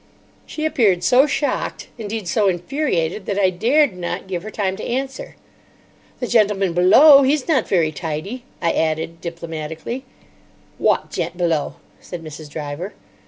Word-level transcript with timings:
She 0.47 0.65
appeared 0.65 1.03
so 1.03 1.27
shocked—indeed, 1.27 2.27
so 2.27 2.47
infuriated, 2.47 3.27
that 3.27 3.37
I 3.37 3.51
dared 3.51 3.95
not 3.95 4.25
give 4.25 4.41
her 4.41 4.49
time 4.49 4.75
to 4.77 4.83
answer. 4.83 5.35
"The 6.19 6.25
gentleman 6.25 6.73
below, 6.73 7.21
he's 7.21 7.47
not 7.47 7.67
very 7.67 7.91
tidy," 7.91 8.43
I 8.63 8.71
added 8.71 9.21
diplomatically. 9.21 10.03
"Wot 10.79 11.11
gent 11.11 11.37
below?" 11.37 11.75
said 11.99 12.23
Mrs. 12.23 12.49
Driver. 12.49 12.95